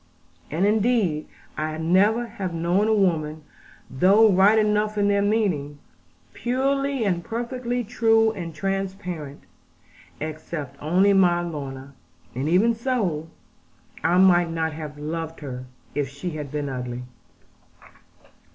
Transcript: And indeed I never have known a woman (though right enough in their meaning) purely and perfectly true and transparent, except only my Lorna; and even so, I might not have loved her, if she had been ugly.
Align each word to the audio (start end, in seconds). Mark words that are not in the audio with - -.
And 0.49 0.65
indeed 0.65 1.27
I 1.55 1.77
never 1.77 2.25
have 2.25 2.55
known 2.55 2.87
a 2.87 2.93
woman 2.95 3.43
(though 3.87 4.31
right 4.31 4.57
enough 4.57 4.97
in 4.97 5.09
their 5.09 5.21
meaning) 5.21 5.77
purely 6.33 7.03
and 7.05 7.23
perfectly 7.23 7.83
true 7.83 8.31
and 8.31 8.55
transparent, 8.55 9.43
except 10.19 10.81
only 10.81 11.13
my 11.13 11.41
Lorna; 11.43 11.93
and 12.33 12.49
even 12.49 12.73
so, 12.73 13.29
I 14.03 14.17
might 14.17 14.49
not 14.49 14.73
have 14.73 14.97
loved 14.97 15.41
her, 15.41 15.65
if 15.93 16.09
she 16.09 16.31
had 16.31 16.51
been 16.51 16.67
ugly. 16.67 17.03